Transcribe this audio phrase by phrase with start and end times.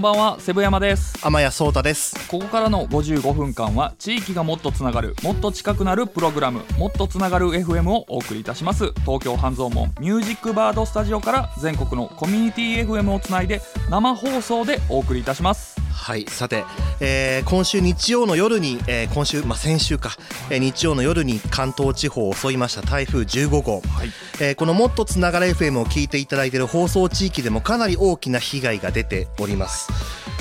[0.00, 1.12] んばんはセブ山です。
[1.22, 2.16] 天谷壮太です。
[2.30, 8.92] ここからの55分間は地域がもっとつながるもっと近くなるプログラムもっとつながる FM をお送りいたします。
[9.02, 16.24] 東京半蔵門ミュージックバードスタジオから全国のコミュニティ FM をつないで生放送でお送りいたしますはい。
[16.28, 16.64] さて、
[17.00, 20.10] えー今週日曜の夜に、えー今週、まあ、先週か、
[20.50, 24.08] えー日曜の夜に関東地方を襲いました台風15号、はい。
[24.40, 29.88] えーこのもっとつながる FM を聞いていただいている放送地域でもかなり大きな被害が出ております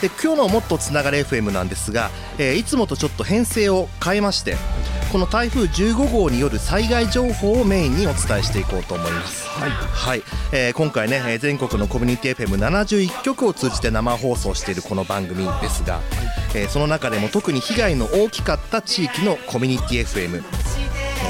[0.02, 4.56] で今日のもっとつながる FM なんですが、えーいつもとちょっと編成を変えまして
[5.12, 9.48] この台風15号による災害情報をメインにお伝えしていこうと思います。
[9.48, 9.72] はい。
[9.72, 16.00] はい、えー今回ねえー全国のコミュニティ FM71 局を通じて生放送しているこの番組ですが、
[16.56, 20.44] えーその中でも特に被害の大きかった地域のコミュニティ FM、えー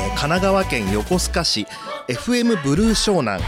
[0.09, 1.65] 神奈川県横須賀市
[2.09, 3.41] FM ブルー湘南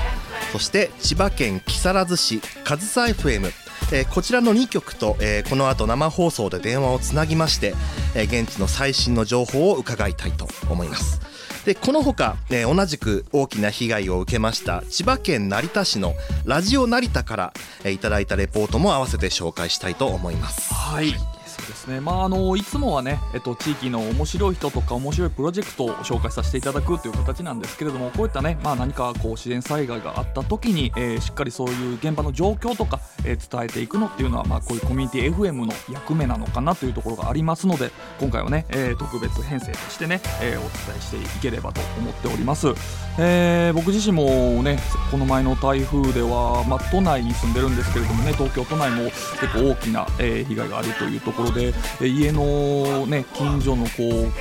[0.54, 3.52] そして千葉県木更津市上総 FM
[3.94, 7.74] えーこちらの2局と、えーこの後生放送で電話をつなぎまして、
[8.16, 11.20] えー現地の最新の情報を伺いたいと思います。
[11.66, 16.14] でこのほか、えー同じく大きな被害を受けました千葉県成田市の
[16.46, 20.74] ラジオ成田から、えーいただいたレポートも合わせて紹介したいと思います。
[20.74, 21.14] はい。
[21.52, 22.00] そうですね。
[22.00, 42.68] まああのいつもはね、えっと、地域の面白い人とか面白いプロジェクトを紹介させていただくという形なんですけれどもこういったね、まあ、何かこう自然災害があった時に、えーしっかりそういう現場の状況とか、えー伝えていくのっていうのは、まあ、こういうコミュニティ FM の役目なのかなというところがありますので今回はね、えー特別編成としてね、えーお伝えしていければと思っております、
[43.20, 44.80] えー僕自身もね
[45.10, 54.32] この前の台風では、まあ、都内に住んでるんですけれどもね東京都内も結構大きな、えー被害があるというところで、えー家の、ね、近所のこう、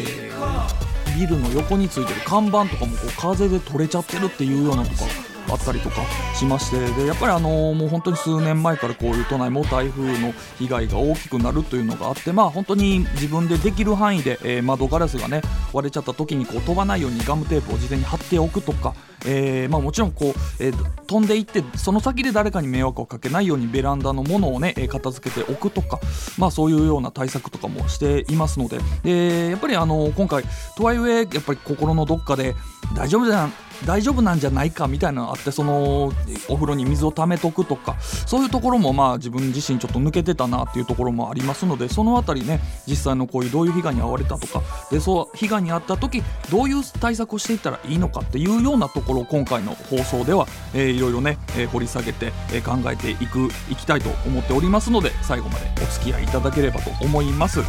[0.00, 6.02] えービルの横についてる看板とかもこう風で取れちゃってるっていうようなとかあったりとか
[6.34, 15.42] しましてでやっぱりあのもう本当に数年前からこういう都内も台風の被害が大きくなるというのがあってまあ本当に自分でできる範囲で、えー窓ガラスがね
[15.72, 18.94] 割れちゃった時にこう飛ばないようにガムテープを事前に貼っておくとか、
[19.26, 25.98] えーまあ、もちろんこう、えー飛んでいってその先で誰かに迷惑をかけないようにベランダのものをね片付けておくとか、
[26.38, 30.44] まあ、そういうような対策とかもしていますのででやっぱりあの今回
[30.76, 32.54] とはいえやっぱり心のどっかで
[32.94, 33.52] 大丈夫じゃん
[33.86, 36.12] 大丈夫なんじゃないかみたいなのがあってその
[36.48, 57.60] お風呂に水を溜めとくとかそういうところもまあ自分自身ちょっと抜けてたなっていうところもありますのでそのあたりね実際のこういうどういう被害に遭われたとかでそう被害に遭った時どういう対策をしていったらいいのかっていうようなところを今回の放送では、えーいろいろね、えー掘り下げて、えー考えていくいきたいと思っておりますので最後までお付き合いいただければと思います。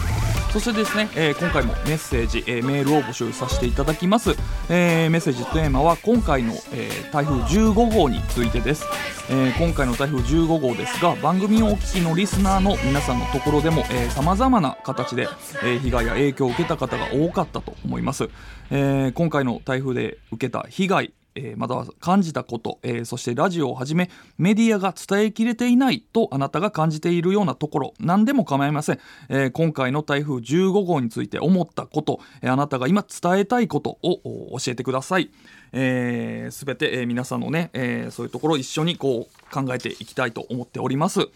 [0.51, 4.31] そしてですね、えー今回もメッセージ、えーメールを募集させていただきます、
[4.69, 8.85] えーメッセージテーマは今回の、え台風15号についてです、
[9.29, 15.29] え今回の台風15号ですが番組をお聞きのリスナーの皆さんのところでもさまざまな形で、
[15.63, 18.29] え被害や影響を受けた方が多かったと思います、
[18.71, 28.99] え今回の台風で受けた被害えーまたは感じたこと、えーそしてラジオをはじめメディアが伝えきれていないとあなたが感じているようなところ何でも構いません、
[29.29, 35.25] えー今回の台風15号について思ったこと、えーあなたが今伝えたいことを教えてください。
[35.25, 35.29] す
[35.73, 41.27] べ、えーて、えー皆さんのね、えーそういうところを一緒にこう考えていきたいと思っております。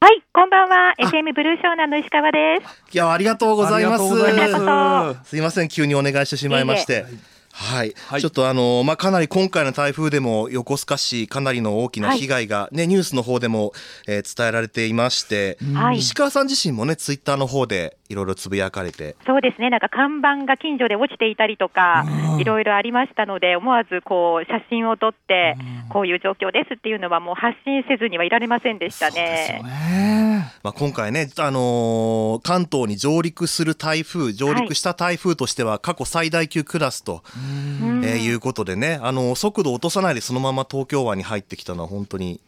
[0.00, 0.94] はい、こんばんは。
[1.00, 2.94] FM ブルー湘南の石川です。
[2.94, 4.04] いや、ありがとうございます。
[4.04, 4.32] ありがとうござい
[4.64, 7.04] ますすいません、急にお願いしてしまいまして。
[7.50, 13.72] はい、はいちょっとあのまあかなり今回の台風でも横須賀市かなりの大きな被害がね、ニュースの方でも、
[14.06, 19.16] えー伝えられていまして、はい石川さん自身もねツイッターの方でいろいろつぶやかれて。
[19.26, 19.68] そうですね。
[19.68, 22.40] なんか看板が近所で落ちていたりとかう、ん。
[22.40, 25.56] いろいろありましたので、思わずこう写真を撮って、
[25.90, 29.68] こういう状況ですっていうのはもう発信せずにはいられませんでしたそうですよね。
[29.68, 37.22] ねまあ、今回ね、あのー関東に上陸する台風上陸した台風としては過去最大級クラスと、
[37.82, 38.04] うん。
[38.04, 42.40] えーいうことでね、あの速度を落とさないでそのまま東京湾に入ってきたのは本当に、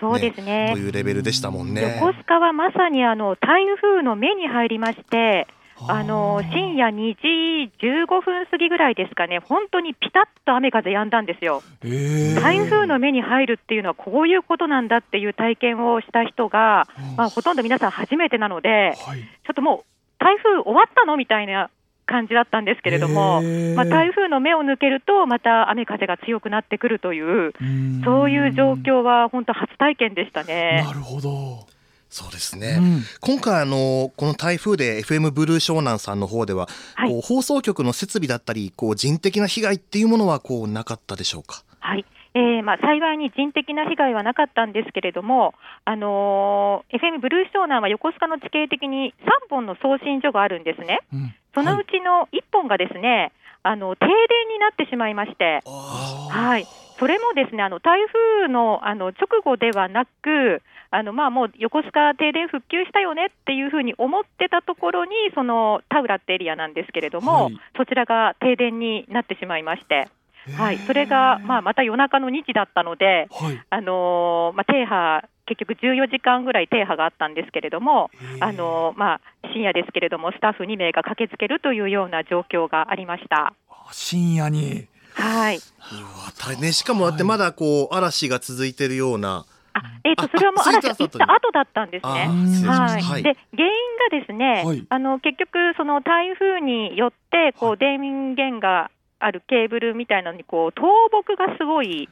[0.00, 0.78] そうですねと。
[0.78, 1.98] いうレベルでしたもんね。
[2.00, 5.46] 横須賀はまさにあの台風の目に入りまして、
[5.88, 11.62] あの深夜2時15分過ぎぐらいですかね、本当にピタッと雨風止んだんですよ。
[11.82, 16.86] えー台風の目に入るっていうのはこういうことなんだっていう体験をした人が、
[17.16, 21.70] まあ、ほとんど皆さん初めてなので、はいちょっともう台風終わったのみたいな
[22.06, 23.42] 感じだったんですけれども、
[23.74, 28.02] まあ、台風の目を抜けると、また雨風が強くなってくるという、うん。
[28.04, 30.82] そういう状況は本当、初体験でしたね。
[30.86, 30.92] な。
[30.92, 31.66] るほど、
[32.08, 33.02] そうですね、うん。
[33.20, 37.10] 今回あのこの台風で FM ブルー湘南さんの方では、はい。
[37.10, 41.64] こう放送局の設備だったりこう人的な被害っていうものはこうなかったでしょうか？
[41.80, 42.04] はい。
[42.36, 45.54] えーまあ、幸いに人的な被害はなかったんですけれども、
[45.84, 49.14] あのー FM ブルー湘南は横須賀の地形的に
[49.48, 51.00] 3本の送信所があるんですね。
[51.12, 54.12] うんそのうちの1本がですね、あの停電
[54.48, 56.66] になってしまいまして、あはい、
[56.98, 58.00] それもですねあの台
[58.42, 60.62] 風のあの直後ではなく、
[60.94, 67.58] あのまあ、もう横須賀停電復旧したよねっていうふうに思ってたところに、その田浦ってエリアなんですけれども、はい。
[67.76, 70.08] そちらが停電になってしまいまして、
[70.56, 73.60] はい、それが、まあ、また夜中の2時だったので、はい。
[73.70, 78.10] あのーまあ、停波、結局14時間ぐらい停波があったんですけれども、
[78.40, 79.20] あのーまあ、
[79.52, 83.54] 深夜ですけれども、スタッフ2名が駆けつけるというような状況がありました。
[83.92, 84.88] 深夜に。
[85.14, 85.56] はい。
[85.56, 86.62] うわ大変。
[86.62, 89.44] ねしかもだってまだこう嵐が続いてるような。
[89.76, 92.28] あえー、とあそれはもうあ嵐が行った後だったんですあね。
[92.66, 93.02] はい。
[93.02, 93.22] はい。
[93.22, 93.72] で原因
[94.10, 94.86] がですね、はい。
[94.88, 98.90] あの結局、その台風によってこう電源が
[99.24, 102.08] あるケーブルみたいなのにこう倒木がすごい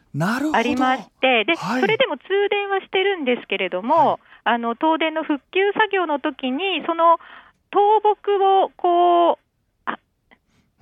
[0.55, 1.81] ありまして、ではい。
[1.81, 7.19] それでも通電はしてるんですけれども、あの東電の復旧作業の時に、その
[7.71, 8.33] 倒木
[8.65, 9.43] をこう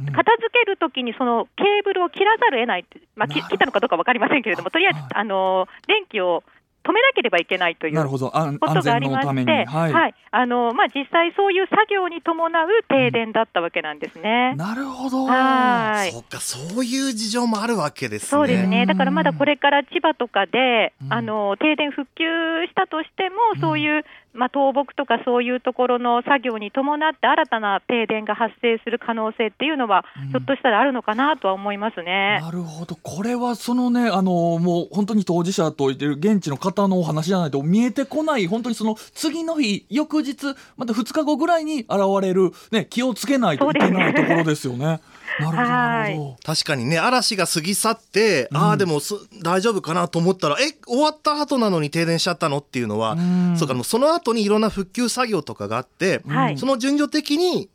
[0.01, 0.07] うん。
[0.07, 6.43] 片付けるときに、そのケーブルを切らざるを得ないって、まあ、切ったのかどうか分かりませんけれども、とりあえずはいあの電気を
[6.83, 8.37] 止めなければいけないというなるほど。
[8.37, 9.53] あこと安がありま全のために。
[9.53, 10.15] して、はい、はい。
[10.31, 14.55] あのまあ、実際そういう作業に伴う停電だったわけなんですね。
[14.57, 15.27] なるほど。
[15.27, 16.13] はい。
[16.13, 18.29] そっかそういう事情もあるわけですね。
[18.29, 21.13] そうですね、だからまだうんこれから千葉とかで、うん。
[21.13, 22.25] あの停電復旧
[22.67, 23.61] したとしても、うん。
[23.61, 32.39] そういう、まあ、倒木とかそういうところの作業に伴って、新たな停電が発生する可能性っていうのは、うんひょっとしたらあるのかなとは思いますね。
[32.41, 41.91] なるほどこれはそのねあのもう本当に当事者と言ってる現地の方のお話じゃないと見えてこない本当にその次の日翌日また2日後ぐらいに現
[42.23, 45.01] れる、ね、気をつけないといけないところですよね。
[45.39, 53.23] なるほどなるほ確かにね嵐が過ぎ去って、うんああでもす大丈夫かなと思ったらえ終わった後なのに停電しちゃったのっていうのは、ど。
[53.23, 56.59] んそうかもうその後にいろんな復旧作業とかがあって、はい。
[56.59, 57.69] その順序的に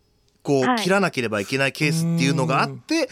[0.44, 0.78] こう、はい。
[0.80, 3.10] 切らなければいけないケースっていうのがあって、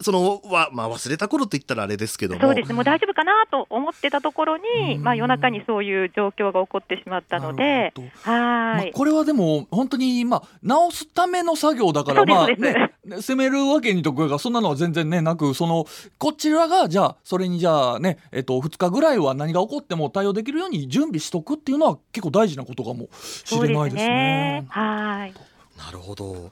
[0.00, 2.40] そのは、まあ、忘れた頃と言ったらあれですけども。
[2.40, 5.02] そうですね、もう大丈夫かなと思ってたところに、うん。
[5.02, 15.86] まあ、夜中にそういう状況が起こってしまったので、はい、まあこれはでも本当にまあ直すための作業だからまあね責めるわけにとかがそんなのは全然ねなくその
[16.18, 24.66] こちらがじゃあそれにじゃあねえっと2日ぐらいは何が起こっても対応できるように準備しとくっていうのは結構大事なことかもしれないですね。
[24.68, 25.34] はい。
[25.78, 26.50] なるほど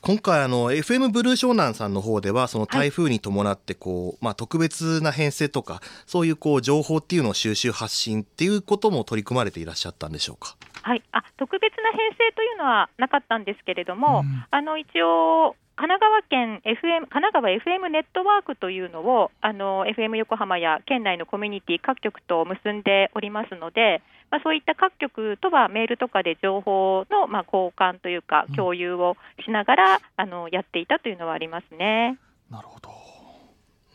[0.00, 10.56] 今回あの FM ブルー湘南さんの方ではその台風に伴ってこう、まあ、特別な編成とかそういうこう情報っていうのを収集発信っていうことも取り組まれていらっしゃったんでしょうか？
[10.82, 14.44] はい、あ特別な編成というのはなかったんですけれども、うん。
[14.50, 32.18] あの一応、神奈川県 FM 神奈川 FM ネットワークというのをあの FM 横浜や県内のコミュニティ各局と結んでおりますので、まあ、そういった各局とはメールとかで情報の、まあ、交換というかうん共有をしながら、あのやっていたというのはありますね。
[32.50, 32.88] なるほど。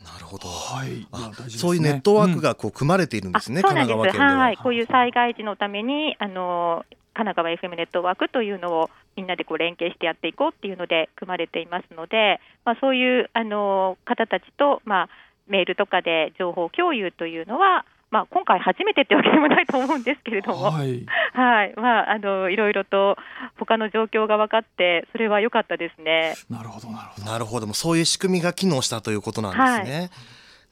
[0.04, 0.98] なるほどはい。
[0.98, 3.96] いやあ大事ですねそういうネットワークがこう組まれているんですね、あそうなんです。
[3.96, 4.44] 神奈川県では。
[4.44, 15.08] はい、こういう災害時のためにあの神奈川 FM ネットワークというのをみんなでこう連携してやっていこうっていうので組まれていますので、まあ、そういうあの方たちと、まあ、
[15.46, 21.04] メールとかで情報共有というのは、まあ、今回初めてってわけでもないと思うんですけれども、はい。
[21.32, 23.16] はいまあ、あのいろいろと
[23.58, 26.36] 他の状況が分かって、それは良かったですね。
[26.48, 27.26] なるほどなるほど。
[27.26, 30.10] なるほどもうそういう仕組みが機能したということなんですね。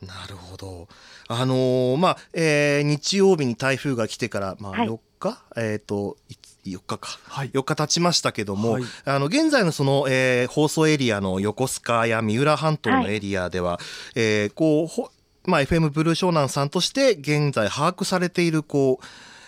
[0.07, 0.87] なるほど。
[1.27, 7.19] あのーまあ、えー日曜日に台風が来てから、まあ、はい4日、えっ、と、いつ4日か。
[7.29, 7.51] はい。
[7.51, 13.81] 4日経ちましたけども、はいあの現在のその、えー放送エリアの横須賀や三浦半島のエリアでは、
[14.15, 15.11] えーこうほ
[15.45, 19.07] まあ、FM ブルー湘南さんとして現在把握されているこう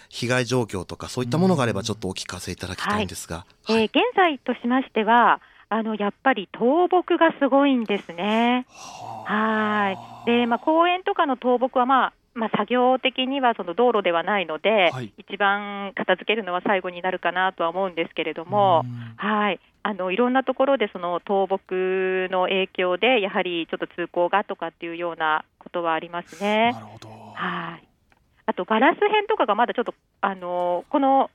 [0.08, 8.66] 被害状況とかそういったものがあればちょっとお聞かせいただきたいんですが、えー現在としましてはあのやっぱり倒木がすごいんですね。
[8.68, 10.30] はい。
[10.30, 26.72] で、まあ、公園とかの倒木は、まあまあ、作業的にはその道路ではないので、はい一番片付けるのは最後になるかなとは思うんですけれども、うんはい、あのいろんなところでその倒木の影響で、やはりちょっと通行がとかっていうようなことはありますね。
[26.72, 27.08] なるほど。
[27.34, 27.88] はい。
[28.46, 31.30] あとガラス片とかがまだちょっとあのこの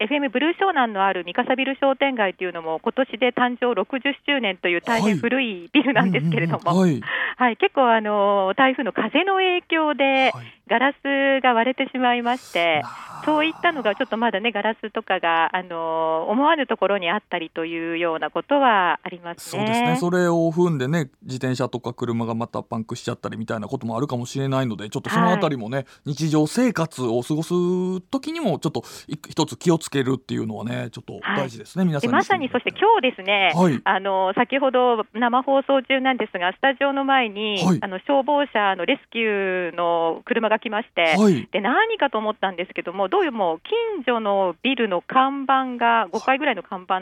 [0.00, 7.00] FM ブルー湘南のある三笠ビル商店街というのも今年で誕生60周年という大変古いビルなんですけれども、うんうんうん
[7.36, 10.57] はい、結構あの台風の風の影響ではい。
[10.68, 12.82] はいガラスが割れてしまいまして。
[13.24, 19.60] そういったのがちょっとまだね、ガラスとかが、あの思わぬところにあったりというようなことはありますね。
[19.60, 19.96] そうですね。
[19.96, 33.80] それを踏んでね自転車とか車がまたパンクしちゃったりみたいなこともあるかもしれないのでちょっとそのあたりもね、日常生活を過ごす時にもちょっとい一つ気をつけるっていうのはねちょっと大事ですね、皆さんでまさにそして今日ですね、はい。
[33.84, 37.78] あの先ほど生放送中なんですが、スタジオの前に、はい。
[37.80, 41.48] あの消防車のレスキューの車が来まして、はい。
[41.52, 43.60] で何かと思ったんですけども、どうも
[43.96, 47.00] 近所のビルの看板が、5階ぐらいの看板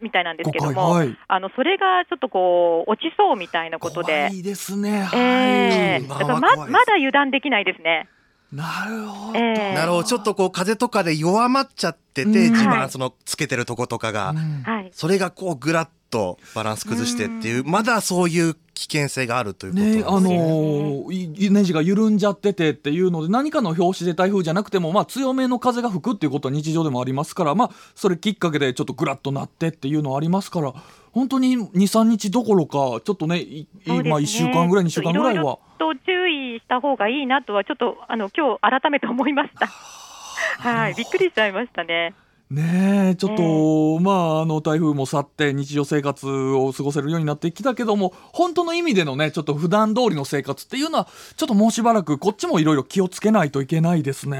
[0.00, 1.18] みたいなんですけど誤も、解はい。
[1.28, 4.30] あのそれがちょっとこう落ちそうみたいなこと怖で。
[4.32, 5.02] いですね。
[5.04, 6.40] はい、えー、ま
[6.84, 8.08] だ油断できないですね。
[8.52, 10.04] なるほど、えーなるほど。
[10.04, 12.54] ちょっとこう風とかで弱まっちゃってて、うん。
[12.54, 12.66] 地はい。
[12.78, 14.34] 盤そのつけてるとことかが、
[14.92, 30.74] それがこうぐらっとバランス崩してっていう、まだそういう危険性があるということなんですね、あのーいネジが緩んじゃっててっていうので何かの拍子で台風じゃなくても、まあ、強めの風が吹くっていうことは日常でもありますから、まあ、それきっかけでちょっとぐらっとなってっていうのはありますから
[31.16, 39.66] 本当に23日どころかちょっとねいそうですねまあ、1週間ぐらい2週間ぐらいはろと注意した方がいいなとは、ちょっとあの今日改めて思いました。
[39.66, 42.14] はい、びっくりしちゃいましたね。
[42.50, 54.36] ねえちょっと、まああの台風も去って日常生活を過ごせるようになってきたけども本当の意味でのねちょっと普段通りの生活っていうのはちょっともうしばらくこっちもいろいろ気をつけないといけないですね。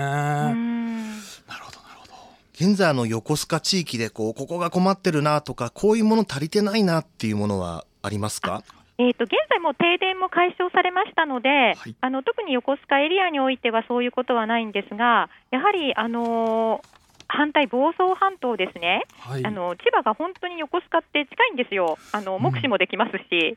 [2.58, 8.62] 現在あの横須賀地域でこうここが困ってるなとかこういうもの足りてないなっていうものはありますか？
[8.96, 11.94] えー、と現在もう停電も解消されましたので、はい。
[12.00, 19.44] あの特に横須賀エリアにおいてはそういうことはないんですが、やはり、あのー反対、房総半島ですね、はい。
[19.44, 23.56] あの千葉が本当に横須賀って近いんですよ、あの目視もできますし、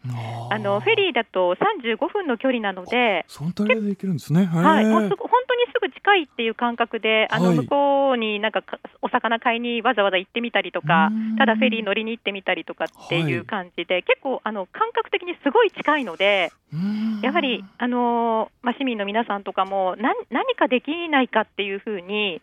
[0.49, 4.45] あのフェリーだと35分の距離なので、そのタイミングでいけるんですね。
[4.45, 7.57] はい、もうへえすぐ本当にすぐ近いっていう感覚で、あのはい。
[7.59, 13.31] 向こうになんかかお魚買いにわざわざ行ってみたりとかうん、ただフェリー乗りに行ってみたりとかってはい。
[13.31, 17.21] いう感じで、結構あの感覚的にすごい近いので、うん。
[17.21, 22.41] やはり、あのーまあ、市民の皆さんとかも何何かできないかっていうふうに、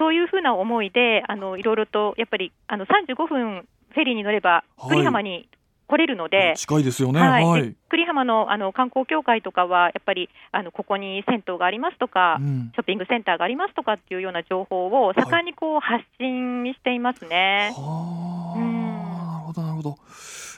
[0.00, 4.88] そういうふうな思いで、あのいろいろとやっぱりあの35分フェリーに乗れば、はい。
[4.88, 5.46] 久里浜に
[5.86, 6.54] 来れるので。
[6.56, 7.20] 近いですよね。
[7.20, 7.62] はい、はい。
[7.64, 12.70] で栗浜のあの観光協会とかは、やっぱりあのここに銭湯がありますとか、うん。
[12.74, 17.74] ショッピングセンターがありますとかっていうような情報を盛んにこう発信していますね。
[17.76, 18.82] はあ、うん。
[18.82, 19.98] なるほどなるほど。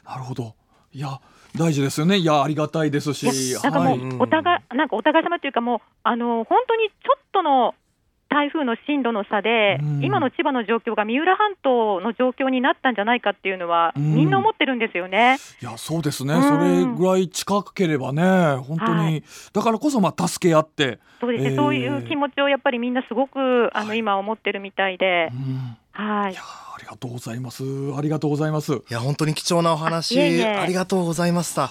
[0.06, 0.54] なるほど。
[0.92, 1.20] いや
[1.56, 2.16] 大事ですよね。
[2.16, 3.26] いやありがたいですし。
[3.62, 4.16] なんかもう、はい。
[4.20, 7.51] お互い、なんかお互い様というか、もう、あの本当にちょっとの
[8.42, 10.04] 台風の進路の差で、うん。
[10.04, 14.14] 今の千葉の状況が三浦半島の状況になったんじゃないかっていうのは、うん。
[14.14, 15.38] みんな思ってるんですよね。
[15.60, 16.42] いやそうですね、うん。
[16.42, 18.22] それぐらい近ければね
[18.56, 19.24] 本当に、はい。
[19.52, 21.56] だからこそまあ助け合って、そうですね、えー。
[21.56, 25.30] そういう気持ちをやっぱりみんなすごくあの今思ってるみたいで。
[25.32, 25.76] う、ん。
[25.92, 26.32] はい。
[26.32, 26.42] いや。
[26.42, 27.62] ありがとうございます。
[27.96, 28.72] ありがとうございます。
[28.72, 30.20] いや本当に貴重なお話。
[30.20, 30.46] あいえいえ。
[30.46, 31.70] ありがとうございました。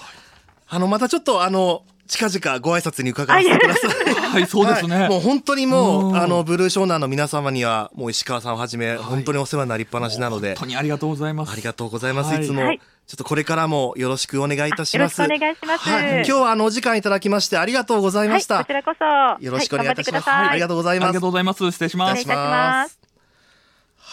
[0.69, 4.15] あのまたちょっとあの近々ご挨拶に伺わせてください。
[4.15, 4.47] はい。
[4.47, 6.17] そうですね、はいもう本当にもう、うん。
[6.17, 10.55] あのブルー湘南の皆様にはもう石川さんをはじめ、本当にお世話になりっぱなしなので。
[10.55, 11.51] 本当にありがとうございます。
[11.51, 12.43] ありがとうございます、はい。
[12.43, 15.89] い、つも、はいちょっとこれからもよろしくお願いいたしよろしますくお願いします。
[15.89, 19.43] はい、今日はあのお時間いただきましてありがとうございました、はい、こちらこそ。
[19.43, 20.31] よろしくお願いいたします。
[20.31, 21.09] ありがとうございます。
[21.09, 21.71] ありがとうございます。
[21.71, 22.19] 失礼します。
[22.21, 23.10] 失礼します。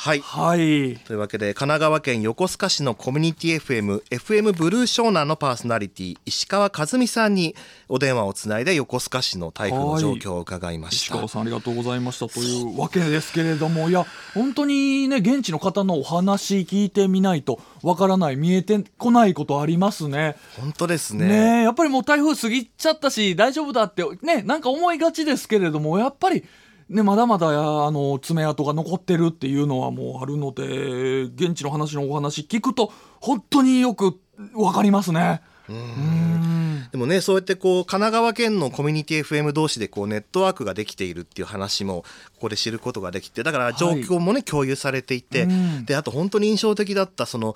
[0.01, 7.57] はいはいというわけで神奈川県横須賀市のコミュニティ FM FM ブルー湘南のパーソナリティ石川和美さんに
[7.89, 20.37] お電話をつないで横須賀市の台風の状況を伺いました、石川さんありがとうございましたというわけですけれどもいや本当にね現地の方のお話聞いてみないとわからない見えてこないことありますね。
[20.61, 26.45] 本当ですねねえやっぱりもう台風過ぎちゃったし大丈夫だってねなんか思いがちですけれどもやっぱり。
[26.89, 27.49] ね、まだまだ
[27.87, 34.19] あの爪痕が残ってるっていうのはもうあるので現地の話のお話聞くと本当によく
[34.55, 35.43] わかりますね。
[35.69, 36.89] うん。
[36.91, 42.05] でもねそうやってこう神奈川県のコミュニティ FM 同士でこうネットワークができているっていう話も
[42.37, 45.85] ここで知ることができてだから状況もね、共有されていて、うん。
[45.85, 47.55] であと本当に印象的だったその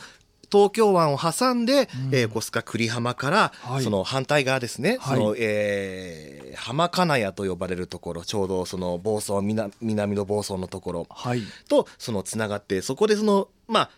[0.53, 3.85] 東京湾を挟んで、えー横須賀久里浜から、はい。
[3.85, 5.17] その反対側ですね、はい。
[5.19, 11.43] そのえー浜金谷と呼ばれるところちょうどその房総南南の房総のところはい。
[11.69, 13.91] とそのつながってそこでそのまあ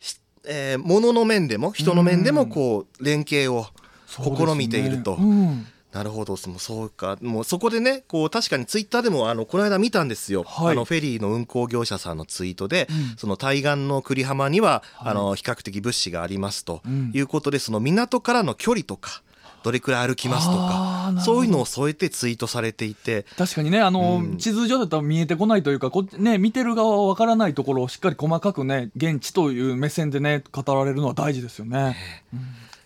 [0.00, 3.66] しえー物の面でも人の面でもこう連携を
[4.08, 5.14] 試みていると。
[5.14, 10.72] うんなるほどそのそうかもうそこでねこう確かにツイッターでもあのこの間見たんですよ、はい。
[10.72, 13.16] あのフェリーの運航業者さんのツイートで、うん。
[13.16, 17.10] その対岸の久里浜には、はいあの比較的物資がありますとうん。
[17.12, 19.22] いうことで、その港からの距離とか
[19.62, 23.26] どれくらい歩きますとかそういうのを添えてツイートされていて。
[23.36, 24.36] 確かにねあの、うん。
[24.38, 31.96] 地図上だったら見えてこないというかこね見てる側はわからないところをしっかり細かくね現地という目線でね語られるのは大事ですよね。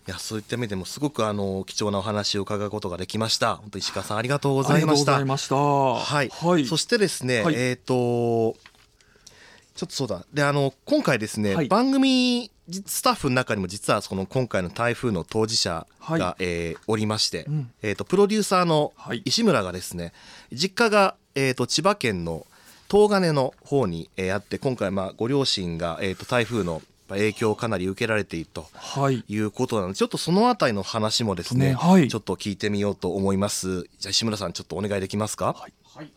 [0.07, 3.57] いやそういった意味でもすごくあの貴重なお話を伺うことができました。
[3.57, 4.85] 本当石川さんありがとうございました。
[4.85, 5.55] ありがとうございました。
[5.57, 6.67] はい、はい。
[6.67, 7.55] そしてですね、はい。
[7.57, 8.53] えっ、とちょ
[9.85, 10.27] っとそうだ。
[10.35, 11.69] であの今回ですね、はい。
[11.69, 12.51] 番組
[12.87, 16.35] スタッフの中にも実はその今回の台風の当事者が、はい。
[16.41, 17.71] えーおりまして、うん。
[17.81, 19.23] えー、とプロデューサーのはい。
[19.25, 20.13] 石村がですね
[20.53, 22.47] 実家が、えー、と千葉県の
[22.91, 29.25] 東金の方に、えーあって今回まあご両親が、えー、と台風の影響をかなり受けられているとはい。
[29.27, 32.09] いうことなのでちょっとそのあたりの話もですねねはい。
[32.09, 33.83] ちょっと聞いてみようと思います。
[33.99, 35.73] じゃあ石村さんちょっとお願いできますか、はい。
[35.95, 36.11] はい、えー、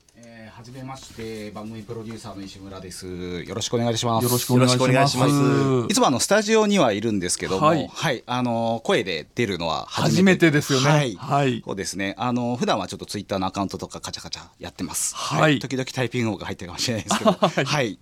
[0.57, 3.05] はじめまして番組プロデューサーの石村です。
[3.43, 4.23] よろしくお願いします。
[4.23, 5.27] よろしくお願いしま。
[5.27, 10.89] ますいつもあのスタジオにはいるんですけども、ははいい、あの声で出るのは初初めめててですよね。
[10.89, 11.61] はいはい。
[11.63, 12.15] そうですね。
[12.17, 15.13] あの普段はちょっとツイッターのアカウントとかカチャカチャやってます。
[15.15, 17.99] はい時々タイピング音が入ってるかもしれないですけど、 はい、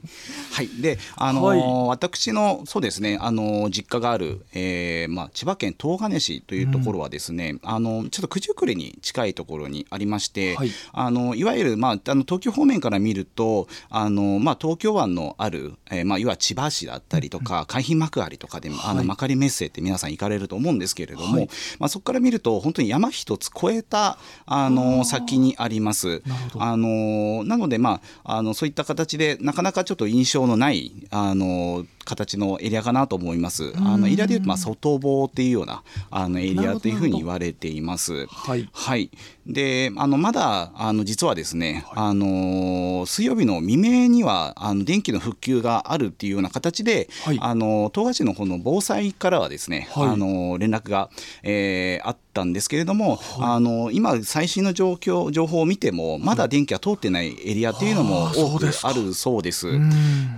[0.53, 26.21] はい、で、あの、はい私のそうですね、あの実家がある、えー、まあ千葉県東金市というところはですね、あのちょっと九十九里に近いところにありまして、はいあのいわゆるまああの東京方面から見ると、あのまあ東京湾のある、えー、まあいわゆる千葉市だったりとか、海浜幕張とかで、あのはい幕張メッセって皆さん行かれると思うんですけれども、はいまあそこから見ると本当に山一つ越えたあの先にあります。
[26.57, 33.73] あのなので、まあ、あのそういった形でなかなかちょっと印象のないあの形のエリアかなと思います。
[33.77, 38.27] あのエリアでいうと、まあ、外房っていうようなあのエリアというふうに言われています。
[38.27, 38.69] はい。
[38.71, 39.09] はい、
[39.45, 47.37] であのまだあの実はですね、あの水曜日の未明にはあの電気の復旧があるっていうような形で、はい。
[47.39, 50.07] あの東賀市の方の防災からはですね、はい。
[50.09, 51.09] あの連絡が、
[51.43, 59.69] えーあっったんですけれども、あの今最新の状況情報を見てもまだ電気が通ってないエリアっていうのも多くあるそうです。
[59.69, 59.89] うん。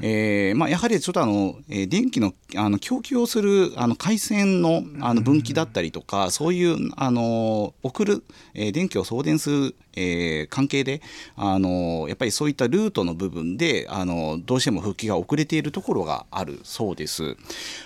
[0.03, 11.01] えーまあ、やはりちょっとあの、えー電気のあの供給をするあの回線のあの分岐だったりとか、そういうあの送る、えー電気を送電する、えー関係で
[11.35, 17.35] あのやっぱりそういったルートの部分であのどうしても復帰が遅れているところがあるそうです。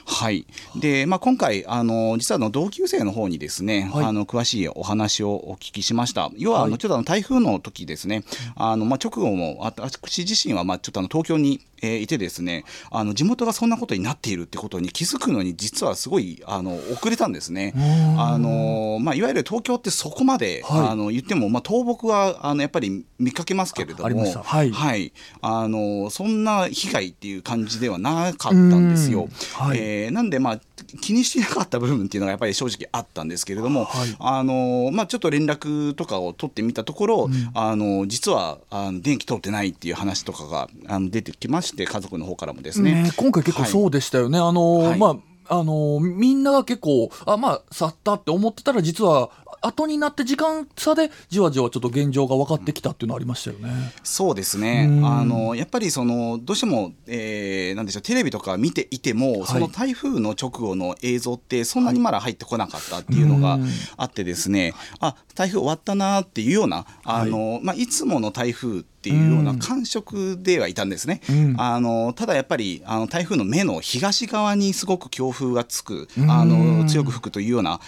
[0.05, 0.45] はい。
[0.75, 6.29] でまあ、今回あの実はあの同級生の方にですね、はいあの詳しいお話をお聞きしました。
[6.37, 6.71] 要はあはい。
[6.71, 8.23] のちょっとあの台風の時ですね、
[8.55, 17.73] あのまあ直後もあ私自身はまあちょっとあの東京に、えーいてですね、あの地元がそんなことになっているってことに気づくのに実はすごいあの遅れたんですね。
[18.17, 20.87] あのまあいわゆる東京ってそこまで、はい。
[20.89, 24.43] あの言ってもまあ倒木はあのやっぱり見かけますけれども、あありました。
[24.43, 25.13] はい。
[25.41, 29.23] あのそんな被害っていう感じではなかったんですよ。
[29.23, 29.29] うん。
[29.67, 29.77] はい。
[29.79, 30.59] えーなんでまあ
[30.99, 34.15] 気にしていなかった部分っていうのがやっぱり正直あったんですけれども、はい。
[34.19, 43.03] あのまあ、ちょっと連絡とかを取ってみたところ、あの実はあの電気通ってないっていう話とかがあの出てきまして家族の方からもですね。
[43.03, 44.99] ね今回結構そうでしたよね、あのはい。
[44.99, 45.15] まあ
[45.51, 53.93] あのみんなが結構あまあ去ったって思ってたら実は後になって時間差でじわじわちょっと現状が分かってきたっていうのありましたよね。
[54.03, 54.87] そうですね。
[54.89, 55.05] うん。
[55.05, 59.45] あのやっぱりそのどうしても、えーなんでしょうテレビとか見ていても、い。
[59.45, 63.67] その台風の直後の映像ってそんなにまだ入ってこなかったっていうのがうん。
[63.97, 67.65] あってですね、あ台風終わったなっていうようなあの、い。
[67.65, 71.21] まあ、いつもの台風っていうような感触ではいたんですね。
[71.27, 71.55] うん。
[71.57, 76.29] あのただやっぱりあの台風の目の東側にすごく強風がつくうん。
[76.29, 77.81] あの強く吹くというような、はい。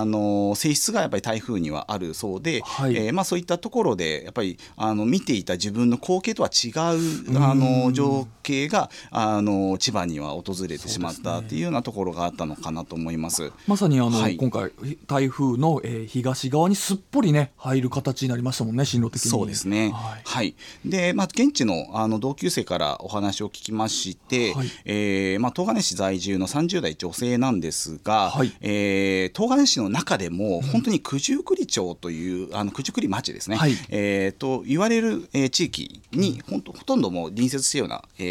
[0.00, 2.96] あの性質がやっぱり台風にはあるそうで、はい。
[2.96, 13.52] えーまあ、そういったところでやっぱりあの見ていた自分の光景とは違うあの情景があの千葉には訪れてしまったっていうようなところがあったのかなと思います。
[13.68, 14.36] まさにあの、はい。
[14.36, 14.72] 今回
[15.06, 19.30] 台風の、えー東側にすっぽりね入る形になりましたもんね進路的に。
[19.30, 19.90] そうですね。
[19.90, 20.55] ははいい。
[20.84, 24.68] で、まあ現地のあの同級生からお話を聞きまして、はい。
[24.84, 28.52] えーまあ東金市在住の30代女性なんですが、はい。
[28.60, 33.56] えー東金市の中でも本当に九十九里町というあの九十九里町ですね。
[33.56, 33.72] はい。
[33.88, 38.22] えーと言われる、えー地域に本当ほとんどもう隣接しているような、え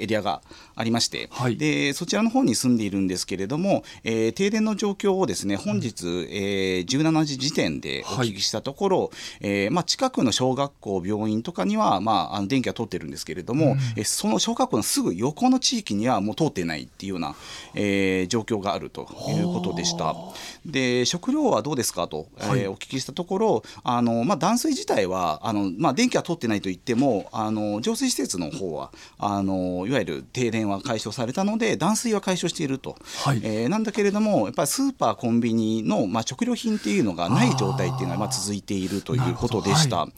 [0.00, 0.42] ーエリアが
[0.76, 1.56] ありまして、はい。
[1.56, 17.34] でそちらの方に住んでいるんですけれども、えー停電の状況をですね本日、えー17時時点でお聞きしたところ、えーまあ、近くの小学校病院とかには、まあ、あの電気が通ってるんですけれども、えーその小学校のすぐ横の地域にはもう通ってないっていうような、
[17.74, 20.14] えー状況があるということでした。
[20.66, 22.66] で食料はどうですかと、えーはい。
[22.68, 33.40] お聞きしたところあの、まあ、断水自体はあの、まあ、電気は通ってないといってもあの浄水施設の方はあのいわゆる停電は解消されたので断水は解消していると、はい。
[33.42, 40.08] えーなんだけれどもやっぱりスーパーコンビニの、まあ、食料品っていうのがない状態っていうのがまあ続いているということでした。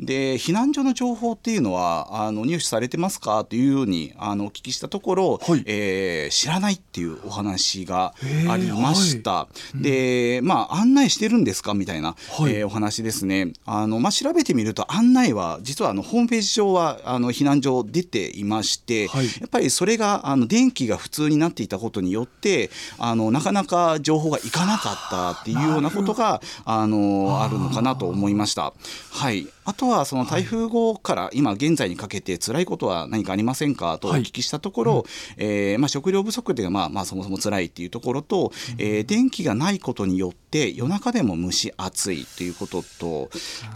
[0.00, 3.44] で避難所の情報っていうのはあの入手されてますか？
[3.44, 8.14] というようにあのお聞きしたところ、はいえー知らないっていうお話が
[8.48, 9.46] ありました。
[9.74, 11.74] でまあ案内してるんですか？
[11.74, 13.52] みたいな、はいえーお話ですね。
[13.64, 28.72] あのまあ調べてみると案内は実はあのホームページ上はあの避難所出ていまして、はいやっぱりそれがあの電気が普通になっていたことによってあのなかなか情報がいかなかったっていうようなことがあのあるのかなと思いました。
[29.12, 29.46] はい。
[29.66, 35.04] あとはその台風後から今現在にかけて辛いことは何かありませんかとお聞きしたところ、
[35.36, 43.28] えーまあ、食料不足でまあまあそもそも辛いっていうところと、えー電気がないことによって夜中でも蒸し暑いということと、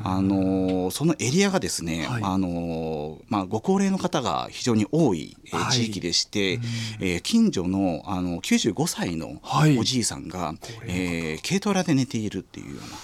[0.04, 2.22] あのーそのエリアがですね、はい。
[2.22, 5.36] あのーまあ、ご高齢の方が非常に多い、
[5.72, 6.60] 地域でして、
[7.00, 9.78] えー近所のあの95歳のはい。
[9.78, 10.54] おじいさんが、
[10.86, 12.96] えー軽トラで寝ているっていうような。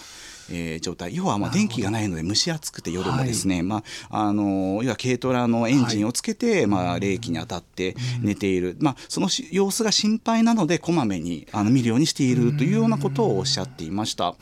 [0.51, 1.15] えー状態。
[1.15, 14.35] 要はまあ電気がないので蒸し暑くて夜もですね、まああの要は軽トラのエンジンをつけて、まあ、冷気に当たって寝ている、まあ、そのし様子が心配なのでこまめにあの見るようにしているというようなことをおっしゃっていました、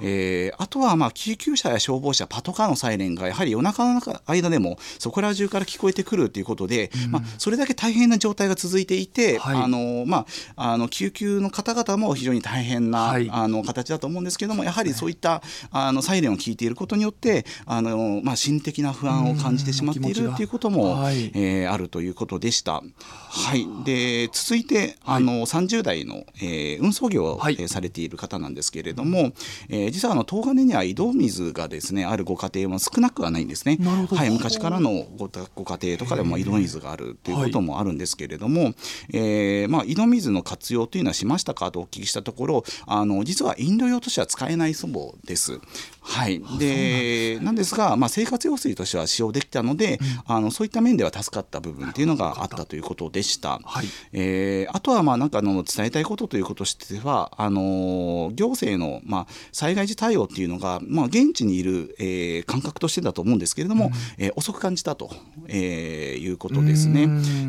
[0.00, 9.62] えーあとはまあ救急車や消防車パトカーのサイレンがやはり夜中の間でもそこら中から聞こえてくるということで、まあ、それだけ大変な状態が続いていて、はい。
[9.62, 13.28] あのまあ、あの救急の方々も非常に大変な、はい。
[13.30, 21.30] あの形だと思うんですけどもやはりそういったあのサイレンを聞いていることによってあの、まあ、心的な不安を感じてしまっているっていうことも、はい。
[21.34, 22.82] えーあるということでした。
[22.82, 27.56] はい、で続いてあの、30代の、えー運送業を、はい。
[27.58, 29.32] えーされている方なんですけれども、
[29.68, 33.78] えー実はあの東金には井戸水がですねあるご家庭も少なくはないんですね。
[33.80, 38.74] はい、昔からのごたご家庭とかでも井戸水があるということもあるんですけれども、
[39.12, 45.60] えーまあ、井戸水の活用というのはしましたかとお聞きしたところあの実は飲料用としては使えないそうです。
[46.06, 53.60] はい、でなんですが、まあ、生活用水としては使用できたので、あのそういった面では助かった部分っていうのがあったということでした。
[53.64, 53.86] はい。
[54.12, 65.10] えーあとはまあなんかあの伝えたいことということとしてはあの行政のまあ災害時対応っていうのがまあ現地にいる、えー感覚としてだと思うんですけれども、えー遅く感じたと、
[65.48, 67.08] えーいうことですね。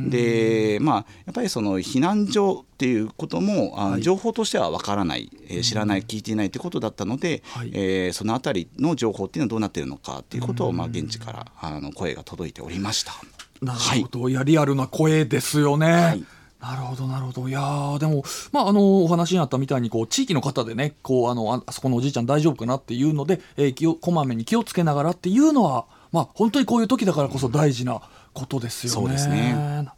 [0.09, 7.71] でまあやっぱりその避難所っていうこともあの情報としてはわからない、えー知らない聞いていないということだったので、はい。
[7.73, 13.13] えーそのあたりの情報っていうのはどうなっているのかっていうことをまあ現地からあの声が届いておりました。
[13.61, 15.91] なるほど、い、やリアルな声ですよね。
[15.91, 16.23] はい
[16.57, 28.01] なるほどなるほどいやーでもまああのお話にあったみたいにこう地域の方でねこうあのああそこのおじいちゃん大丈夫かなっていうので、えー気をこまめに気をつけながらっていうのはまあ本当にこういう時だからこそ大事な
[28.33, 28.95] ことですよね。
[28.95, 29.89] そうですね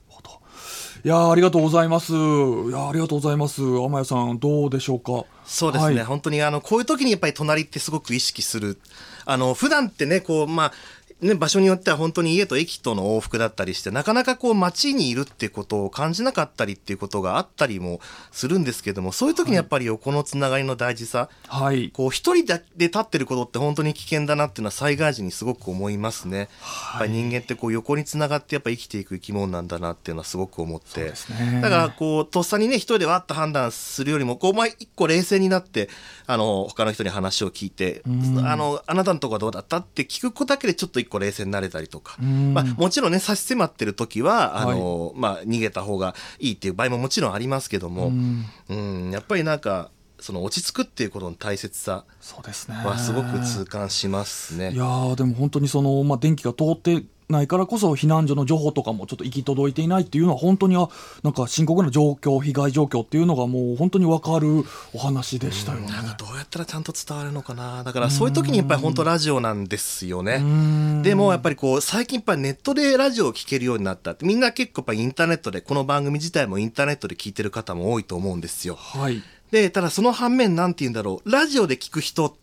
[1.08, 2.12] いやーありがとうございます。
[2.12, 3.62] いやーありがとうございます。
[3.62, 5.24] 天谷さんどうでしょうか？
[5.46, 8.78] そうですね、はい本当にあのこういう時にやっぱり隣ってすごく意識する
[9.24, 10.74] あの普段ってねこうまあ
[11.20, 18.00] ね、場所によっては本当に家と駅との往復だったりしてなかなかこう街にいるってことを感じなかったりっていうことがあったりも
[18.32, 21.90] するんですけどもそういう時にやっぱり横のつながりの大事さ、はい。
[21.90, 26.38] こう一人で立ってることって本当に危険だなっていうのは災害時にすごく思いますね。
[26.38, 26.48] やっ
[27.00, 31.04] ぱり人間ってこう横につながってやっぱ生きていく生き物なんだなっていうのはすごく思って。
[31.04, 35.90] ですねだからこうとっさにね一人でわっと判断するよりもこうまあ一個冷静になって
[36.28, 42.54] あの他の人に話を聞いてあのあなたのとこはどうだったって聞くことだけでちょっと一個冷静になれたりとか、ん。
[42.54, 48.12] まあ、もちろんね差し迫ってる時はあの、まあ、逃げた方がいいっていう場合ももちろんありますけども、
[48.70, 49.90] うん、やっぱりなんか
[50.20, 52.76] その落ち着くっていうことの大切さそうですね。
[52.76, 54.72] はすごく痛感しますね。
[54.72, 60.88] いやーでも本当にその、まあ、電気が通ってないからこそ避難所の情報とかもちょっと行き届いていないっていうのは本当にあ
[61.24, 64.64] なんか深刻な状況被害状況っていうのがもう本当に分かる
[64.94, 65.88] お話でしたよね。
[65.88, 66.06] なん。
[66.06, 70.42] かどうやったらちゃんと伝わるのかなだからそういう時にやっぱり本当ラジオなんですよね。
[71.04, 78.76] でもやっぱりこう最近やっぱりネットでラジオを聞けるようになったってみんな結構やっぱりインターネットでこの番組自体もインターネットで聞いてる方も多いと思うんですよ。
[78.76, 79.22] はい。
[79.52, 81.30] でただその反面なんて言うんだろう。
[81.30, 82.38] ラジオで聞く人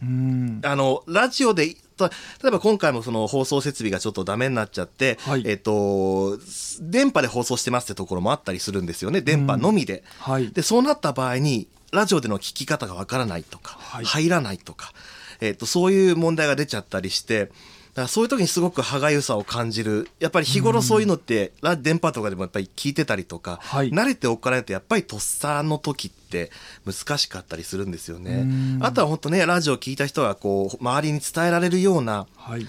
[0.00, 0.60] うん。
[0.64, 5.42] あのラジオでと例えば今回もその放送設備がちょっとダメになっちゃって、はい。
[5.46, 6.38] えっと
[6.80, 9.20] 電波で放送してますってところもあったりするんですよね。
[9.20, 10.50] 電波のみで、はい。
[10.50, 14.04] でそうなった場合にラジオでの聞き方がわからないとか、はい。
[14.04, 14.92] 入らないとか、
[15.40, 17.50] えっとそういう問題が出ちゃったりしてだ
[17.94, 20.08] からそういう時にすごく歯がゆさを感じる。
[20.18, 23.90] やっぱり日頃そういうのって、ラ電波とかでもやっぱり聞いてたりとか、はい。
[23.90, 26.50] 慣れておかないとやっぱりとっさの時って
[26.84, 28.46] 難しかったりするんですよね。
[28.80, 32.66] あとは本当ねラジオ聞いた人がこう周りに伝えられるようなはい。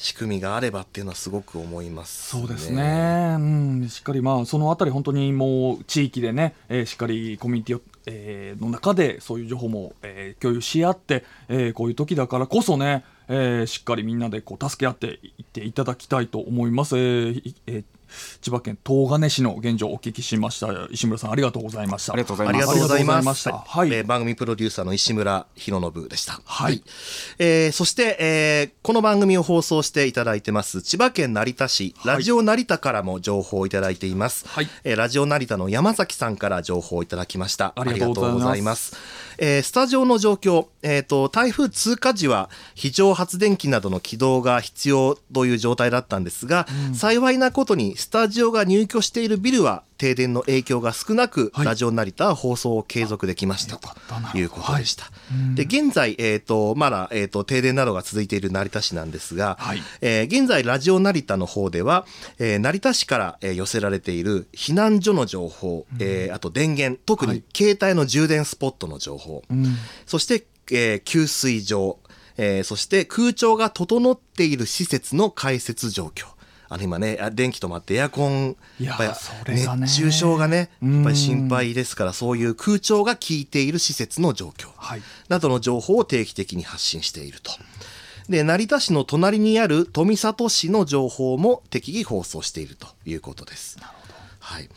[0.00, 17.84] 仕組みがあればっていうのはすごく思います、そうですね、うん、しっかりまあそのあたり本当にもう地域でね、えーしっかりコミュニティを、えーの中でそういう情報も、えー共有し合って、えーこういう時だからこそね、えーしっかりみんなでこう助け合っていっていただきたいと思います、えーいえー
[18.40, 20.68] 千葉県東金市の現状をお聞きしました。
[20.90, 22.14] 石村さんありがとうございました。
[22.14, 22.42] ありがとうご
[22.86, 23.58] ざいました。
[23.58, 23.92] はい。
[23.92, 26.40] えー番組プロデューサーの石村博信でした。
[26.44, 26.82] はい。
[27.38, 31.94] えーそして、えーこの番組を放送していただいてます千葉県成田市。
[32.06, 34.48] ラジオ成田からも情報をいただいています。
[34.48, 34.68] はい。
[34.84, 37.74] えーラジオ成田の山崎さんから情報をいただきました。
[37.76, 38.96] ありがとうございます
[39.38, 51.66] えースタジオの状況、えーと、台風通過時は非常発電機などの起動が必要という状態だったんですが、幸いなことにスタジオが入居しているビルは停電の影響が少なく、はい。
[51.66, 53.88] ラジオ成田は放送を継続できましたと
[54.38, 55.10] いうことでした。
[55.54, 59.82] で現在、えー、とまだ、えー、と停電などが続いている成田市なんですが、はい。
[60.00, 62.06] えー現在ラジオ成田の方では、
[62.38, 69.42] えー成田市から、えー寄せられている避難所の情報、えーあと電源特に携帯の充電スポットの情報、
[70.06, 71.98] そして、えー給水場、
[72.36, 76.26] えーそして空調が整っている施設の開設状況
[76.70, 85.02] あの今ねあ電気止まってエアコンいややっぱそり熱中症がねやっぱうんり心配ですからそういう空調が効いている施設の状況、はい。
[85.28, 87.52] などの情報を定期的に発信していると。
[88.28, 93.78] で成田市の隣にある富里市の情報も適宜放送しているということです。
[94.38, 94.68] はい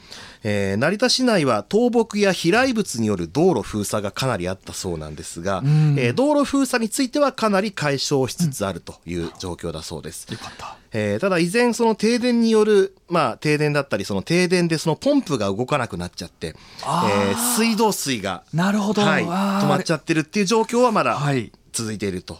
[0.43, 5.95] えー成田市内は倒木や飛来物による道路封鎖がかなりあったそうなんですが、ん。
[5.99, 10.27] えー道路封鎖についてはかなり解消しつつあるという状況だそうです。
[10.31, 10.77] よかった。
[10.93, 21.51] えーただ依然その停電による、まあ、停電だったりその停電でそのポンプが動かなくなっちゃって、えー水道水が、なるほど、はい、止まっちゃってるっていう状況はまだはい。
[21.71, 22.39] 続いていると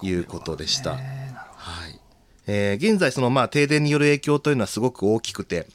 [0.00, 0.92] いうことでした。
[0.92, 1.00] はい。
[2.46, 5.66] えー現在そのまあ停電による影響というのはすごく大きくて、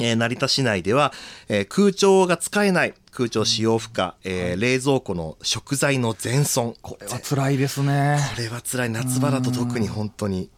[0.00, 1.12] えー成田市内では、
[1.48, 6.74] えー空調が使えない空調使用不可、えー冷蔵庫の食材の全損。
[6.82, 8.18] これは辛いですね。
[8.34, 8.90] これは辛い。
[8.90, 10.50] 夏場だと特に本当に。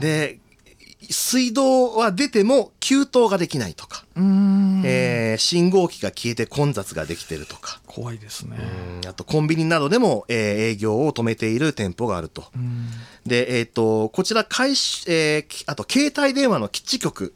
[0.00, 0.40] で
[1.10, 4.82] 水道は出ても給湯ができないとか、うん。
[4.84, 7.80] えー信号機が消えて混雑ができてるとか。
[7.86, 8.56] 怖いですね。
[9.02, 9.08] うん。
[9.08, 12.44] あとコンビニなどでも、えー営業を止めている店舗があると。
[13.24, 17.32] で、えっ、と、こちら開始、えーきあと携帯電話の基地局。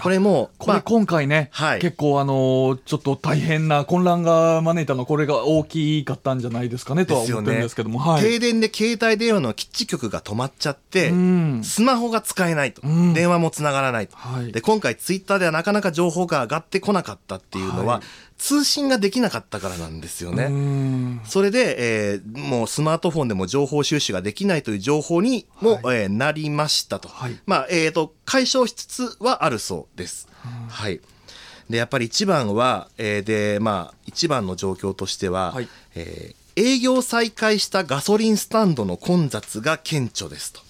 [0.00, 1.78] これも、これまあ今回ね、はい。
[1.78, 8.22] 結構あのーちょっと大変な混乱が招いたのこれが大きかったんじゃないですかねとは思ってるんですけども、はい。
[8.22, 11.60] 停電で携帯電話の基地局が止まっちゃって、うん。
[11.62, 13.14] スマホが使えないと、うん。
[13.14, 14.52] 電話もつながらないと、はい。
[14.52, 18.02] で今回ツイッターではなかなか情報が上がってこなかったっていうのは、はい
[18.36, 20.44] 通信ができなかったからなんですよね。
[20.44, 21.76] うんそれで、
[22.12, 27.08] えーもうスマートフォンでも情報収集ができないという情報にも、えーなりましたと。
[27.08, 30.28] はいまあ、えーと、解消しつつはあるそうです。
[30.68, 31.00] はい。
[31.70, 40.60] で、やっぱり一番は、えーで、まあ、一番の状況としては、はいえー営業再開したガソリンスタンドの混雑が顕著ですと。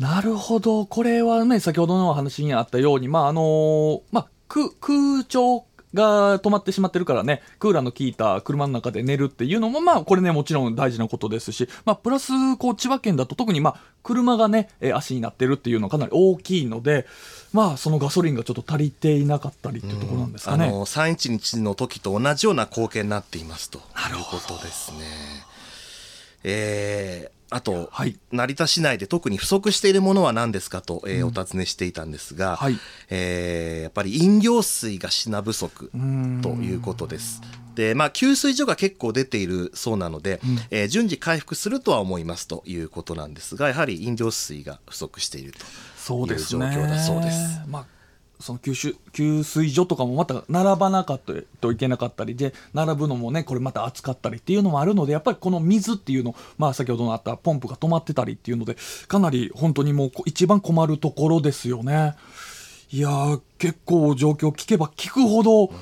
[0.00, 17.06] なるほどこれはね先ほどの話にあったようにまああのーまあ空空調が止まってしまってるからねクーラーの効いた車の中で寝るっていうのもまあこれねもちろん大事なことですしまあプラスこう千葉県だと特にまあ車がねえー足になってるっていうのはかなり大きいので
[17.52, 20.66] まあそのガソリンがちょっっと足りていなかったりっていうところなんですかね。
[20.66, 23.84] あの311の時と同じような光景になっていますという
[24.24, 24.98] ことですね。
[26.44, 32.76] えーあと、はい成田市内で特に不足しているものは何ですかと、えーお尋ねしていたんですが、はい
[33.10, 37.40] えーやっぱり飲料水が品不足んということです。
[37.76, 40.40] でまあ、給水所が結構出ているそうなので、
[40.70, 45.58] えー順次回復するとは思いますということなんですがやはり飲料水が不足していると
[45.96, 46.66] そうですね。
[46.66, 47.60] いう状況だそうです。
[47.68, 47.93] まあ
[48.40, 58.76] その給水給水所とかもまた並ばなかったといけなかったりで並ぶのもねこれまた暑かったりっていうのもあるのでやっぱりこの水っていうのまあ先ほどのあったポンプが止まってたりっていうので
[59.08, 62.14] かなり本当にもう一番困るところですよね。
[62.90, 65.72] いや結構状況聞けば聞くほど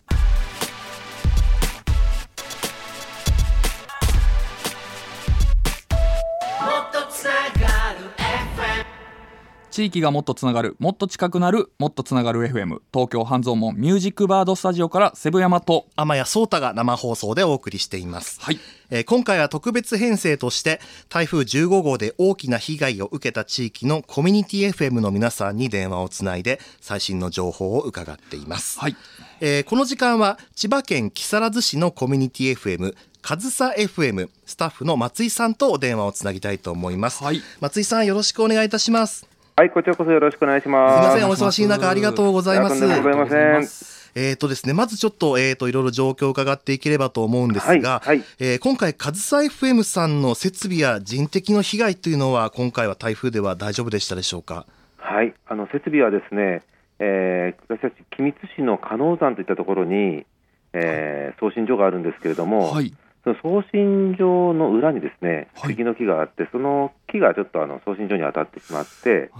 [9.74, 18.40] 地域がもっとつながるもっと近くなるもっとつながる FM 東京半蔵門ミュージックバードスタジオからセブ山と天谷聡太が生放送でお送りしています。
[18.40, 18.60] はい。
[18.90, 28.78] えー今回は特別編成として台風15号で大きな被害を受けた地域のコミュニティ FM の皆さんに電話をつないで最新の情報を伺っています。
[28.78, 28.96] はい。
[29.40, 37.42] えーこの時間は千葉県木更津市のコミュニティ FM かずさ FM スタッフの松井さんとお電話をつなぎたいと思います、はい。
[37.58, 41.08] 松井さんよろしくお願いいたしますはい、こちらこそよろしくお願いします。
[41.10, 44.14] ませんお忙しい中ありがとうございますとんでもございません。
[44.16, 54.66] えーとですね、まずちょっと,、えー、といろいろ状況を伺っていければと思うんですが、はいはいえー今回、上総 FM さんの設備や人的の被害というのは今回は台風では大丈夫でしたでしょうか？
[54.96, 56.62] はい、あの設備はですね、
[56.98, 60.26] えー私たち君津市の加納山といったところに、
[60.72, 62.92] えー送信所があるんですけれども、はい
[63.42, 65.72] 送信所の裏にですね、はい。
[65.72, 69.30] 杉の木があって、その木がちょっとあの送信所に当たってしまって、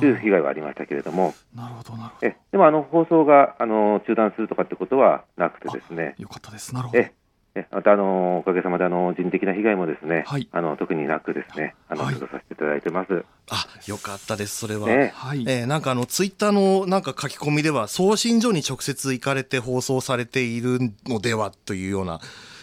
[0.00, 2.26] という被害はありましたけれども、なるほどなるほど。
[2.26, 6.74] えでもあの放送があの中断するとかってことはなくてですね、よかったです。
[6.74, 6.98] なるほど。
[6.98, 7.12] え
[7.54, 10.48] えまたあのおかげさまであの人的な被害もですね、はい。
[10.52, 12.14] あの特になくですね、あのはい。
[12.14, 13.24] 過ごさせていただいてます。
[13.50, 14.86] あよかったです、それは。
[14.86, 15.12] ね。
[15.14, 22.20] はい、えーなんかあのツイッターのなんか書き込みでは送信所に直接行かれて放送されているのではというような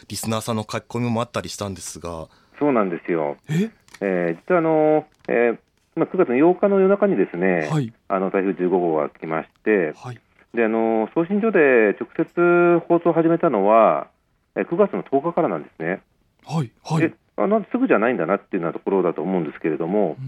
[0.07, 2.27] リスナーさんの書き込みもあったりしたんですが、
[2.59, 3.37] そうなんですよ。
[3.49, 3.69] え？
[4.01, 5.59] えー実はあの、えー
[5.95, 7.93] まあ、9月の8日の夜中にですね、はい。
[8.07, 10.19] あの台風15号が来まして、はい。
[10.53, 14.07] であの送信所で直接放送を始めたのは、
[14.55, 16.01] えー9月の10日からなんですね。
[16.45, 17.01] はいはい。
[17.09, 20.23] であなんですぐじゃないんだなっていうようなところだと思うんですけれどもう、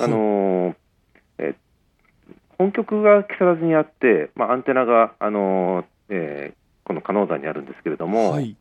[0.00, 0.04] ん。
[0.04, 0.74] あのー
[1.38, 1.54] えー
[2.58, 6.56] 本局が木更津にあって、まあ、アンテナが、あのーえー
[6.86, 8.56] この加納山にあるんですけれども、はい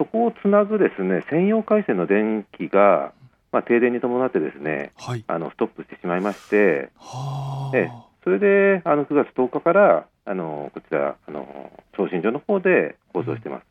[0.00, 3.12] そこをつなぐですね専用回線の電気が、
[3.52, 5.24] まあ、停電に伴ってですねはい。
[5.26, 7.90] あのストップしてしまいまして、はええ。
[8.24, 13.64] それであの9月10日からあのこちらあの送信所の方で放送してます。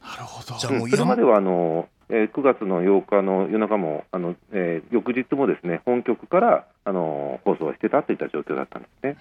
[0.00, 0.56] あなるほど。
[0.56, 0.90] じゃあもううん。
[0.90, 9.16] それまではあの、えー9月の8日の夜中もあの、えー翌日もですね本局からあの放送してたといった状況だったんですね。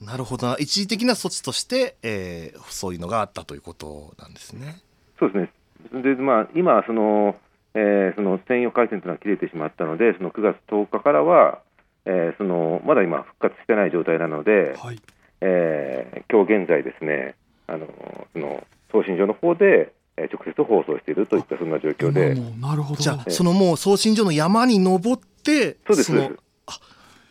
[0.00, 0.56] なるほどな。
[0.58, 4.80] 一時的な措置として、えーそういうのがあったということなんですね。
[5.18, 5.46] そうで
[5.92, 6.02] すね。
[6.02, 7.36] で、まあ、今その、
[7.74, 11.60] えーその専用回線というのは切れてしまったので、その9月10日からは、
[12.04, 15.00] えーそのまだ今、復活してない状態なので、はい。
[15.40, 17.34] えー今日現在ですね、
[17.66, 17.86] あの
[18.32, 23.00] その送信所の方で、えー直接放送しているといったそんな状況で、なるほど。
[23.00, 26.12] じゃあそのもう送信所の山に登ってそうです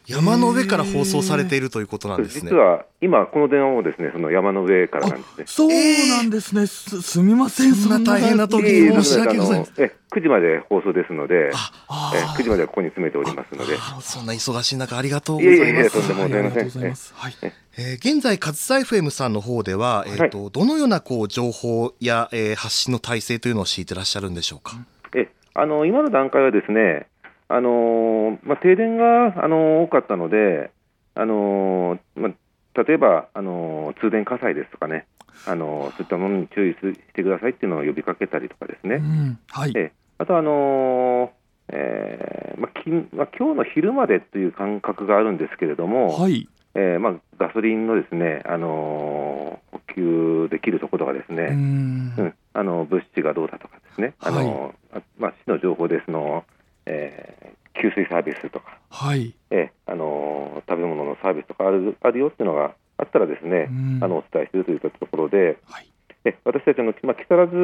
[0.08, 2.49] 山の上から放送されているということなんですね。
[2.51, 2.55] 実。
[2.58, 5.43] は今、この電話もですねその山の上からなんですね。
[5.45, 7.76] そうなんですね、すすみません。
[7.76, 9.86] そんな大変な時いえいえ申し訳ございません。
[9.86, 11.51] え9時まで放送ですので、
[11.89, 15.68] あえ9時まではここに詰めておりますので、そんな忙しい中ありがとうごいざいます。
[15.68, 15.99] えいえいえと。
[15.99, 16.43] んでもございません。
[16.43, 17.14] はいありがとうございます。
[17.16, 17.34] はい。
[17.78, 17.95] えー。
[17.95, 24.78] 現在、カズサ FM さんの方では、えーとどのようなこう情報や、えー発信の体制というのを敷いてらっしゃるんでしょうか？
[25.16, 27.08] えあの今の段階はですね、
[27.50, 30.72] あのーまあ、停電が、あのー多かったので、
[31.16, 35.06] あのーまあ、例えば、あのー通電火災ですとかね、
[35.45, 36.78] あのーそういったものに注意し
[37.14, 39.74] てくださいっていうのを呼びかけたりとかですね、うんはい。
[39.76, 41.30] えあと、あのー
[41.70, 46.48] えーまあきまあ、今日の昼までという感覚があるんですけれども、はい。
[46.76, 52.14] えーまあ、ガソリンのですね、あのー補給できるところがですね、うーん。
[52.18, 56.43] うん、あの物資がどうだとかですね、あのあまあ、市の情報でその、
[56.88, 59.36] えー給水サービスとか、はい。
[59.52, 64.04] えーあの食べ物のサービスとかあるあるよっていうのがあったらですね、うん。
[64.04, 65.88] あのお伝えしているといったところで、はい。
[66.26, 67.56] え私たちの、まあ、木更津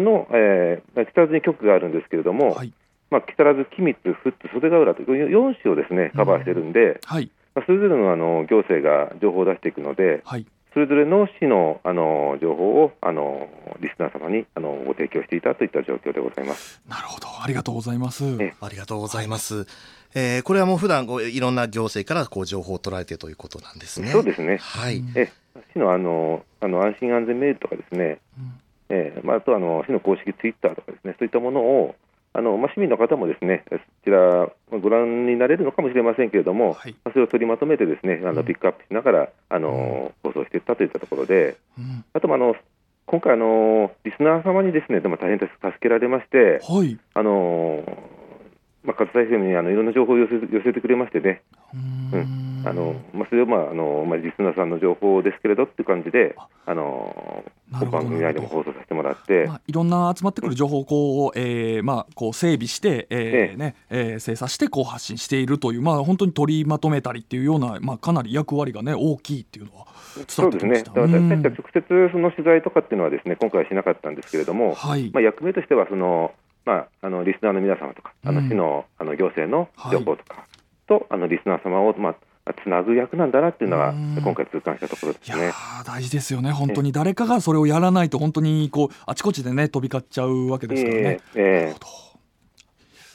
[0.00, 2.72] の、えー、木更津に局があるんですけれども、はい。
[3.10, 7.30] まあ、木更津、君津、富津、袖ヶ浦という4市をですねカバーしてるんで、はい。
[7.54, 13.48] まあ、それぞれのあの行政が情報を出していくので、はいそれぞれの市のあの情報をあの
[13.80, 16.80] リスナー様にあのご提供していたといった状況でございます。
[16.88, 19.66] なるほどありがとうございますえありがとうございます。
[20.14, 24.08] えーこれはもう普段こういろんな行政からこう情報を捉えてということなんですね。
[24.08, 24.58] そうですね。
[24.58, 25.02] はい。
[25.14, 25.30] え
[25.72, 31.94] 市のあのあの安心安全メールとかですね、うんえーまあ、あとあの市の公式ツイッターとかですね、そういったものを
[32.34, 36.92] あの、まあ、市民の方もですねそちらまあご覧になれるのかもしれませんけれども、はい。
[37.04, 38.36] まあ、それを取りまとめてですねあうん。
[38.36, 42.04] のピックアップしながらあの、放送していったといったところで、うん。
[42.12, 42.54] あともあの
[43.06, 46.98] 今回あの、リスナー様にですねでも大変助けられまして、はい。
[47.14, 47.82] あの
[48.84, 56.36] まあ、勝田 FM にあのいろんな情報を寄せ寄せてくれましてね、うーんあのまあ、それを、まああのまあ、リスナーさんの情報ですけれどっていう感じで、
[56.66, 63.56] あの番組内でも放送させてもらって、まあ、いろんな集まってくる情報をこう、えーまあ、こう整備して、えーええ。
[63.56, 69.86] ねえー精査してこう発信しているという、まあ、本当に取りまとめたりっていうような、まあ、かなり役割が、ね、大きいっていうのは
[70.16, 75.10] 伝そうですね、私たちはうん直接その取材とかっていうのはですね今回はしなかったんですけれども、はい。
[75.12, 76.32] まあ、役目としてはその、
[76.64, 78.48] まあ、あのリスナーの皆様とか、あのうん。
[78.48, 80.46] 市のあの行政の情報とか
[80.86, 82.14] と、あのリスナー様を、まあ、
[82.64, 85.50] つなぐ役なんだなっていうのはうん、今回痛感したところでいやすね。
[85.50, 91.00] ー大事ですよね、本当に誰かがそれをやらないと、本当にこうあちこちでね、飛び交っちゃうわけですからね。
[91.02, 91.60] ええええ。
[91.64, 91.86] なるほど。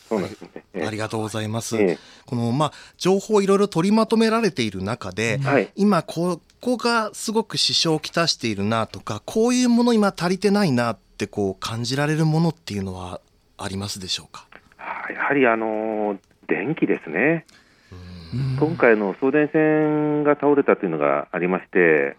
[0.10, 0.50] そうなんですね。
[0.74, 0.88] ええ。
[0.88, 1.76] ありがとうございます。
[1.78, 1.98] ええ。
[2.26, 5.70] このまあ情報をいろいろ取りまとめられている中で、はい。
[5.76, 13.20] 今こうこがすごく支障をきたしているなとかこういうもの今足りてないなってこう感じられるものっていうのは
[13.58, 14.48] ありますでしょうか？
[14.78, 16.18] はいやはりあの
[16.48, 17.46] 電気ですね、
[18.60, 22.18] 今回の送電線が倒れたというのがありまして、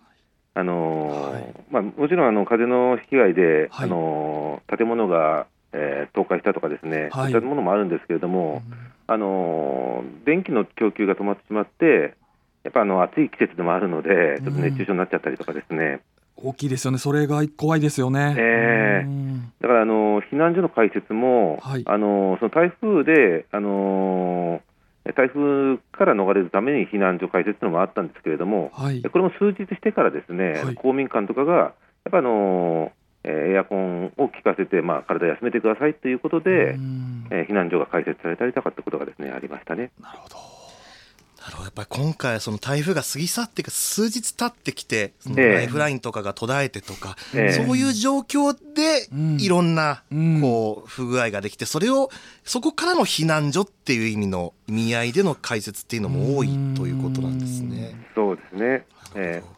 [0.55, 1.55] あのはい。
[1.71, 3.85] まあ、もちろんあの風の被害で、はい。
[3.85, 7.33] あの建物が、えー倒壊したとかですね、はい。
[7.33, 8.63] そういったものもあるんですけれども、
[9.07, 12.15] あの電気の供給が止まってしまって、
[12.65, 16.01] やっぱあの暑い季節でもあるので、ちょっと熱中症になっちゃったりとかですね、
[16.37, 16.99] 大きいですよね。
[16.99, 18.35] それが怖いですよね。
[18.39, 19.07] ええ。
[19.07, 19.53] うん。
[19.61, 21.83] だからあの避難所の開設も、はい。
[21.87, 24.61] あのその台風で、あの
[25.15, 29.03] 台風から逃れるために避難所開設というのもあったんですけれども、はい。
[29.03, 30.75] これも数日してからですね、はい。
[30.75, 31.73] 公民館とかが、やっ
[32.11, 32.93] ぱあの
[33.25, 37.27] えーエアコンを効かせて、まあ、体を休めてくださいということで、うん。
[37.31, 39.91] えー避難所が開設されたりとかってことがですねありましたね。
[40.01, 40.37] なるほど。
[40.37, 40.58] な
[41.51, 41.65] るほど。
[41.65, 45.49] やっぱり今回その台風が過ぎ去ってから数日経ってきてそのええ。
[45.49, 47.53] ライフラインとかが途絶えてとか、ええ。
[47.53, 50.41] そういう状況でうんいろんなうん。
[50.41, 52.11] こう不具合ができてそれを
[52.45, 57.95] そこからの避難所っていう意味の意味合いでの解説っていうのも多いということなんですね。
[58.15, 59.58] そうですね、えー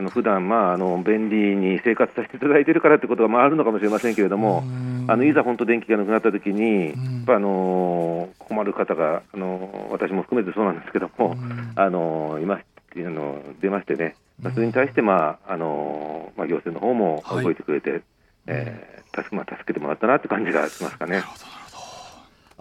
[0.00, 4.64] あの普段まああの便利に生活させていただいているからということがまああるのかもしれませんけれども、
[5.08, 7.16] あのいざ本当、電気がなくなったときに、うん。
[7.18, 11.72] やっぱあの困る方が、あの私も含めてそうなんですけども、うん。
[11.76, 12.64] あのいまし
[12.96, 17.44] あの出ましてね、まあ、それに対して、まああのまあ、行政の方もはい。
[17.44, 18.00] 動いてくれて、
[18.46, 21.22] えー助けまあ、助けてもらったなって感じがしますかね。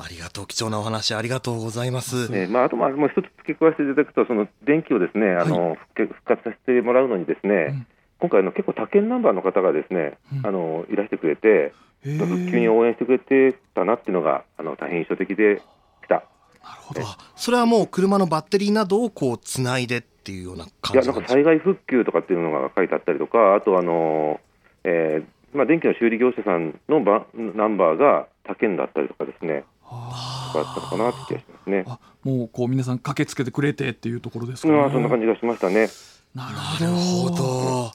[0.01, 2.29] ありがとう貴重なお話ありがとうございます。
[2.31, 7.87] えーまあ、あとまあもう一つ付け加えていただくと、その電気をですね、あの復復活させてもらうのにですね、うん。
[8.19, 10.47] 今回あの結構他県ナンバーの方がですね、うん。
[10.47, 15.63] あのいらしてくれて、復旧に応援してくれてたなっていうのがあの大変印象的でし
[16.07, 16.15] た。
[16.15, 17.01] なるほど。
[17.01, 24.39] あそれはもう車のバッテリーなどをこうつないでっていうようない感じなん災害復旧とかっていうのが書いてあったりとか、あとあの、
[24.85, 31.85] えーまあ、電気の修理業者さんのバナンバーが他県だったりとかですね、あがあったのかなって気がしますね。
[32.23, 34.73] もうこう皆さん駆けつけてくれてっていうところですかね。
[34.77, 35.89] うん、そんな感じがしましたね。
[36.35, 37.91] なるほど。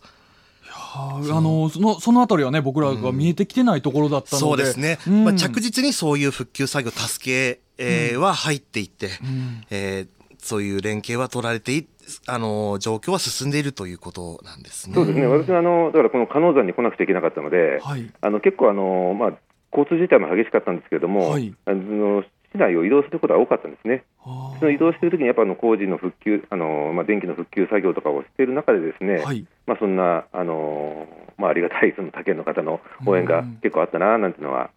[0.97, 5.24] あのそのそのあたりはね僕らが見えてきてないところだったので、そうですね、うん。
[5.24, 9.64] まあ、着実にそういう復旧作業助け、えーは入っていって、うん。
[9.70, 10.09] えー
[10.45, 11.88] そういう連携は取られてい
[12.26, 14.95] あの状況は進んでいるということなんですね。
[14.95, 18.12] そうですね、私はあのだからこの加納山に来なくちゃいけなかったので、はい。
[18.20, 19.32] あの結構あの、まあ、
[19.75, 24.05] 交通渋滞も激しかったんですけれども、はいあの市内を移動することが多かったんですね。
[24.22, 34.70] その移動しているときに、やっぱあの工事の復旧、あのまあ、電気の復旧作業とかをしている中で、ですね、はいまあ、そんなあの、まあ、ありがたいその他県の方の応援がうん結構あったななんていうのは、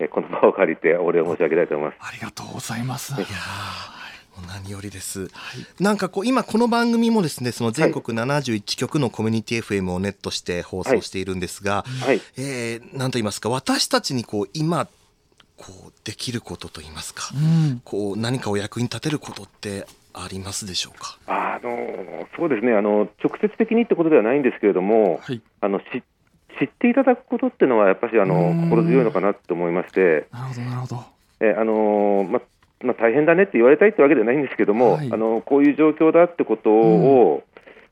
[0.00, 1.98] えこの場を借りてお礼を申し上げたいと思います。
[2.00, 3.14] ありがとうございます。
[4.46, 5.30] 何よりです。
[5.78, 14.86] なんかこう今この番組もですねその全国71局のコミュニティ FM をネットして放送しているんですが、はい、えーなんと言いますか私たちにこう今
[15.56, 17.82] こうできることと言いますか、うん。
[17.84, 21.18] こう何かお役に立てることってありますでしょうか？
[21.26, 22.72] あのそうですね。
[22.72, 25.42] あの、直接的にってことではないんですけれども、はい。
[25.60, 25.84] あのし
[26.58, 28.70] 知っていただくことっていうのは、やっぱりあのうん。
[28.70, 31.04] 心強いのかなと思いまして、なるほどなるほど。
[31.40, 32.40] えあのま
[32.82, 35.10] まあ、大変だねって言われたいってわけではないんですけども、はい。
[35.12, 37.42] あのこういう状況だってことを、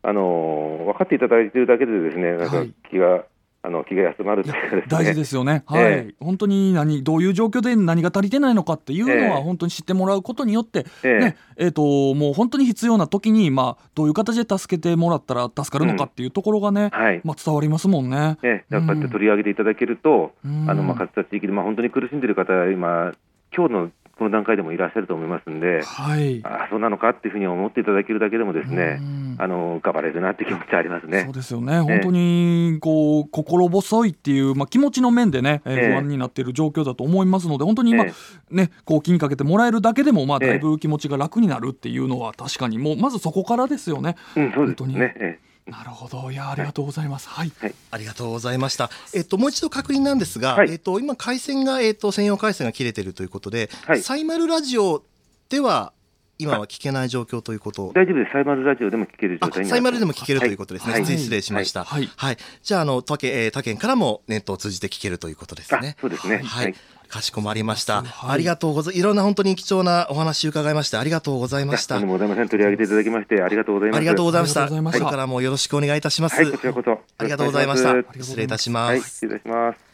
[0.02, 2.72] あの分かっていただいているだけで、ですねなんかはい。
[2.90, 3.24] 気が、
[3.60, 4.84] あの気が休まるというかね。
[4.88, 5.64] 大事ですよね。
[5.66, 9.42] はい、え本当に何どういう状況で何が足りてないのかっていうのはええ。
[9.42, 11.18] 本当に知ってもらうことによって、ええ。
[11.18, 11.82] ねえー、と
[12.14, 17.20] もう本当に必要な時にまあどういう形で助けてもらったら助かるのかっていうところがね、はい。
[17.24, 18.38] まあ伝わりますもんね。
[18.42, 20.70] ええ、やっぱり取り上げていただけると、うん。
[20.70, 23.12] あのまあ、勝田地域で、まあ、本当に苦しんでいる方、今、
[23.54, 26.40] 今日のこの段階でもいらっしゃると思いますんで、はい。
[26.44, 31.32] ああ、そうなのかっていうふうに思っていただけるだけでもですね、うんあの浮かばれるなって気持ちはありますねそう。
[31.32, 38.12] ですよね、本当にこう心細いっていう、まあ、気持ちの面でね、えーええ不安になっている状況だと思いますので、本当に今、え
[38.50, 44.16] ね、こう気にかけてもらえるだけでも、まあ、ええだいぶ気持ちが楽になるっていうのは、確かにもう、まずそこからですよね。
[44.36, 45.38] うん、そうです本当にね。
[45.68, 47.28] えなるほど、いや、ありがとうございます。
[47.28, 47.52] はい、
[47.90, 48.90] ありがとうございました。
[49.14, 50.70] えっと、もう一度確認なんですが、はい。
[50.70, 54.02] えっと、今、回線が、えっと、専用回線が切れてるということで、はい。
[54.02, 55.02] サイマルラジオ
[55.48, 55.92] では、
[56.38, 58.32] 今は聞けない状況ということえ大丈夫です。
[58.32, 60.92] サイマルラジオでも聞ける状あ態にサイマルでも聞けるということですね。
[60.92, 61.84] はい失礼失礼しました。
[61.84, 62.36] はいはい。
[62.62, 65.96] じゃあ、あの、他県、えー他県からもネットを通じて聞けるということですあね。
[66.00, 66.38] そうですね。
[66.38, 66.74] ははいい。。
[67.08, 68.02] かしこまりました。
[68.02, 68.98] はいありがとうございます。
[68.98, 71.94] いろんな本当に貴重なお話伺いまして、ありがとうございました。
[71.96, 72.48] とんでもございません。
[72.48, 73.98] 取り上げていただきまして、ありがとうございます。
[73.98, 74.60] ありがとうございました。
[74.62, 76.36] ありがとうございましたこれからもよろしくお願いいたします。
[76.36, 76.92] はい、こちらこそ。
[77.18, 79.08] ありがとうございました失礼いたしまはい、す。
[79.08, 79.87] 失礼いたします。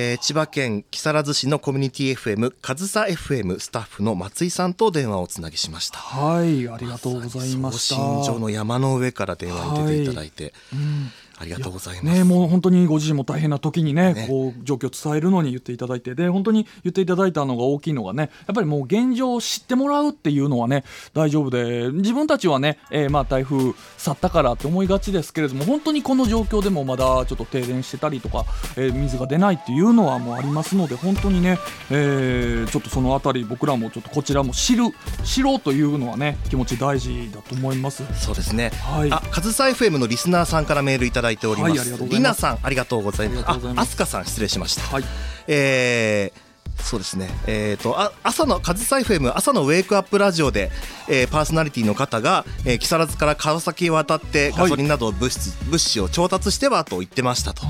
[0.00, 5.98] えー千葉県木更津市のコミュニティ FM かずさ FM スタッフの松井さんと電話をつなぎしました。
[5.98, 7.96] はいありがとうございました。
[7.96, 12.18] 送信所の山の上から電話に出ていただいて、うんありがとうございます。
[12.18, 14.26] ね、もう本当にご自身も大変な時にねね。
[14.28, 20.84] こう状況を伝えるのに言っていただいてで本当に言っていただいたのが大きいのがねやっぱりもう現状を知ってもらうっていうのはね
[21.14, 28.44] 大丈夫で自分たちはね、えーまあ台風去ったからって思いがちですけれども本当にこの状況でもまだちょっと停電してたりとか、
[28.76, 31.58] えー水が出ないっていうのはもうありますので本当にね、
[31.90, 34.84] えーちょっとそのあたり僕らもちょっとこちらも知る
[35.24, 38.02] 知ろうというのはね気持ち大事だと思います。
[38.14, 39.12] そうですね、はい。
[39.12, 43.44] あかずさ FM のリスナーさんからメールいただいております、りがとうございさんありがとうございます。
[43.48, 44.82] ああすかさん失礼しました。
[44.82, 45.04] はい。
[45.46, 46.47] えー
[46.82, 50.70] そうですね、えー、とあ朝のカズサイフ FM 朝のウェイクアップラジオで、
[51.08, 54.62] えーパーソナリティの方が、えー木更津から川崎へ渡ってはい。
[54.62, 57.66] ガソリンなど物質、物資を調達してはと言ってましたと。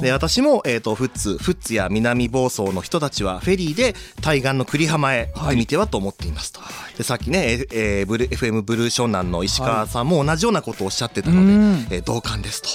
[0.00, 6.60] で私も、えー、と富津富津や南房総の人たちはフェリーで対岸の栗浜へ行ってみてはと思っていますと、
[6.96, 11.86] でさっきね、えーえーブル FM ブルー湘南の石川さんも同じようなことをおっしゃってたので、うん。
[11.90, 12.68] えー同感ですと、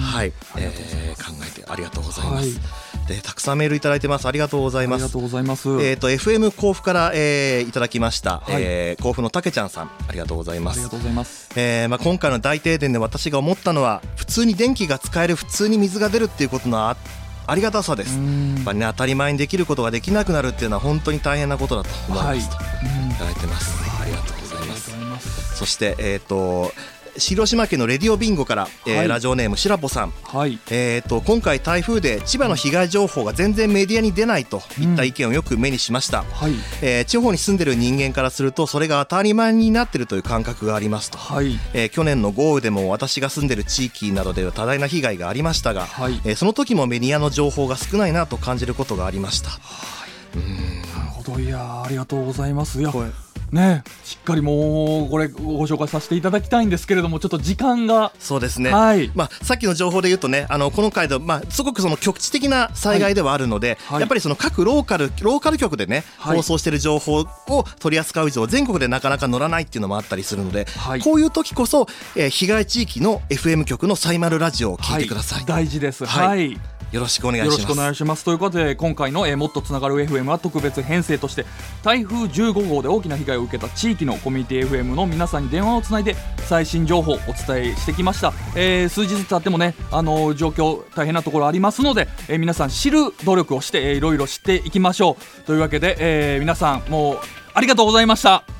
[0.00, 4.26] はい、えー考えてありがとうございます、はいでたくさんメールいただいてます。
[4.26, 5.04] ありがとうございます。
[5.04, 5.68] ありがとうございます。
[5.68, 8.62] えー、と FM 甲府から、えーいただきました、はい。
[8.62, 9.90] えー甲府のたけちゃんさん。
[10.08, 10.76] ありがとうございます。
[10.76, 11.50] ありがとうございます。
[11.56, 16.96] えーまあ、今回の大停電で私が思ったのは普通に電気が使える普通に水が出るっていうことのあ
[17.46, 18.16] ありがたさです。
[18.16, 18.22] や
[18.60, 22.58] っぱりね当たり前にできることができなくなるっていうのは本当に大変なことだと思いますと、い、
[23.18, 24.00] ただいてます。
[24.00, 24.94] ありがとうございます。
[24.96, 25.56] ます。
[25.56, 26.72] そしてえっ、と
[27.18, 30.58] 広島県のレディオビンゴから、えーはいラジオネームしらぽさんはい。
[30.70, 36.52] えー、と今回台風で千葉の被害情報が全然メディアに出ないといった意見をよく目にしました、はい。
[36.82, 41.58] えー地方に住んでる人間からするとそれが当たり前になってるという感覚がありますと、はい。
[41.72, 51.40] えー去年の豪雨でも私が住んでる地域などでは多大な被害がありましたが、はいえーその時もメディアの情報が少ないなと感じることがありましたなるほど。
[51.40, 52.80] いやーありがとうございます。
[52.80, 52.92] いや
[53.52, 59.10] ねしっかりもうこれご紹介させていただきたいんですけれどもちょっと時間がそうですね、はい。
[59.14, 64.00] まあ、さっきの情報で言うとねあのこの回で、まあ、すごくその局地的な災害ではあるので、はい。
[64.00, 66.36] やっぱりその各ローカルローカル局でね、はい。
[66.36, 67.26] 放送している情報を
[67.78, 71.00] 取り扱う以上全国でなかなか乗らないっていうのもあったりするので、はい。
[71.00, 71.86] こういう時こそ、
[72.16, 76.06] えー被害地域の FM 局のサイマルラジオを聞いてください、はい、大事です。
[76.06, 76.28] はい。
[76.28, 78.24] はいよろしくお願いよろしますくお願いします。
[78.24, 81.46] ということで今回の、えーもっとつながる FM は特別編成として
[81.82, 86.16] 台風15号で大きな被害を受けた地域のコミュニティ FM の皆さんに電話をつないで
[86.48, 95.42] 最新情報をお伝えしてきました、えー数日経ってもねあのー状況大変なところありますので、えー皆さん知る努力をして、えーいろいろ知っていきましょう。
[95.42, 97.18] というわけで、えー皆さんもう
[97.54, 98.59] ありがとうございました。